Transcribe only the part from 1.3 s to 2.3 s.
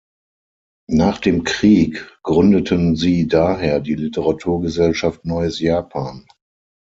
Krieg